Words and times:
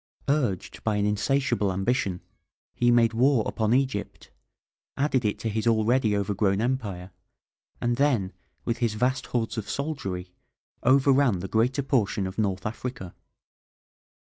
Urged 0.29 0.83
by 0.83 0.95
an 0.95 1.05
insatiable 1.05 1.71
ambition, 1.71 2.21
he 2.73 2.89
made 2.89 3.13
war 3.13 3.43
upon 3.45 3.71
Egypt, 3.71 4.31
added 4.97 5.23
it 5.23 5.37
to 5.37 5.47
his 5.47 5.67
already 5.67 6.17
overgrown 6.17 6.59
empire, 6.59 7.11
and 7.79 7.97
then, 7.97 8.33
with 8.65 8.79
his 8.79 8.95
vast 8.95 9.27
hordes 9.27 9.59
of 9.59 9.69
soldiery, 9.69 10.33
overran 10.81 11.37
the 11.37 11.47
greater 11.47 11.83
portion 11.83 12.25
of 12.25 12.39
North 12.39 12.65
Africa. 12.65 13.13